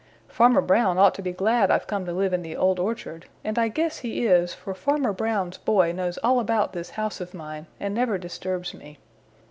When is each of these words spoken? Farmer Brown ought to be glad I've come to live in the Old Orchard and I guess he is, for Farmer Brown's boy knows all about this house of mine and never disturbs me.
Farmer 0.27 0.61
Brown 0.61 0.97
ought 0.97 1.13
to 1.13 1.21
be 1.21 1.31
glad 1.31 1.69
I've 1.69 1.85
come 1.85 2.05
to 2.07 2.11
live 2.11 2.33
in 2.33 2.41
the 2.41 2.55
Old 2.57 2.79
Orchard 2.79 3.27
and 3.43 3.59
I 3.59 3.67
guess 3.67 3.99
he 3.99 4.25
is, 4.25 4.51
for 4.51 4.73
Farmer 4.73 5.13
Brown's 5.13 5.59
boy 5.59 5.91
knows 5.91 6.17
all 6.23 6.39
about 6.39 6.73
this 6.73 6.89
house 6.89 7.21
of 7.21 7.35
mine 7.35 7.67
and 7.79 7.93
never 7.93 8.17
disturbs 8.17 8.73
me. 8.73 8.97